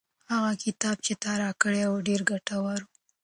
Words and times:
هغه 0.31 0.51
کتاب 0.63 0.97
چې 1.05 1.13
تا 1.23 1.31
راکړی 1.43 1.83
و 1.87 2.03
ډېر 2.07 2.21
ګټور 2.31 2.79
و. 2.83 2.87